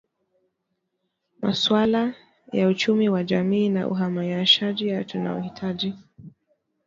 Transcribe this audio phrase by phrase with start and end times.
[1.41, 2.15] masuala
[2.53, 5.93] ya uchumi wa jamii na uhamaishaji tunaohitaji